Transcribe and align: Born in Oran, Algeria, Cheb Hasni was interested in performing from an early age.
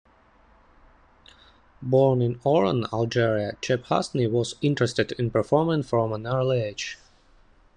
Born 1.83 2.23
in 2.23 2.41
Oran, 2.43 2.85
Algeria, 2.91 3.55
Cheb 3.61 3.83
Hasni 3.85 4.27
was 4.27 4.55
interested 4.59 5.11
in 5.11 5.29
performing 5.29 5.83
from 5.83 6.11
an 6.11 6.25
early 6.25 6.59
age. 6.59 6.97